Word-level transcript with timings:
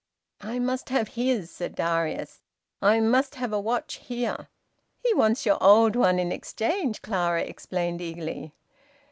"I 0.41 0.57
must 0.57 0.89
have 0.89 1.09
his," 1.09 1.51
said 1.51 1.75
Darius. 1.75 2.41
"I 2.81 2.99
must 2.99 3.35
have 3.35 3.53
a 3.53 3.59
watch 3.59 3.97
here." 3.97 4.47
"He 4.97 5.13
wants 5.13 5.45
your 5.45 5.61
old 5.63 5.95
one 5.95 6.17
in 6.17 6.31
exchange," 6.31 7.03
Clara 7.03 7.41
explained 7.43 8.01
eagerly. 8.01 8.51